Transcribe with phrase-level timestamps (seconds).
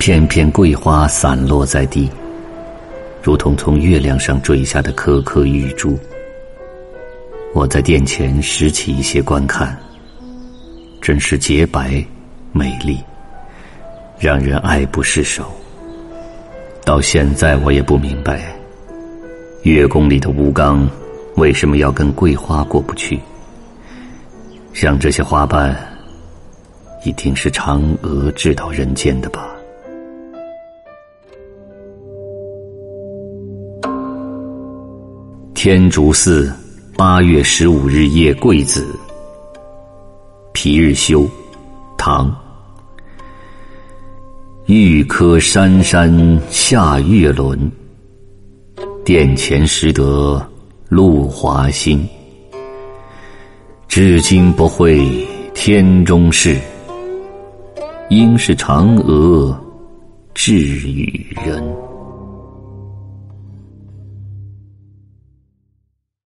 [0.00, 2.08] 片片桂花散落在地，
[3.22, 5.94] 如同从月亮上坠下的颗颗玉珠。
[7.52, 9.78] 我在殿前拾起一些观看，
[11.02, 12.02] 真是洁白、
[12.50, 12.98] 美丽，
[14.18, 15.52] 让人爱不释手。
[16.82, 18.56] 到现在我也不明白，
[19.64, 20.88] 月宫里的吴刚
[21.36, 23.20] 为什么要跟桂花过不去。
[24.72, 25.76] 像这些花瓣，
[27.04, 29.46] 一定是嫦娥掷到人间的吧。
[35.62, 36.50] 天竺寺
[36.96, 38.98] 八月十五日夜桂子，
[40.54, 41.28] 皮日休，
[41.98, 42.34] 唐。
[44.64, 47.70] 玉柯山山下月轮，
[49.04, 50.42] 殿前识得
[50.88, 52.08] 露华新。
[53.86, 56.58] 至今不会天中事，
[58.08, 59.54] 应是嫦娥
[60.32, 61.62] 掷与人。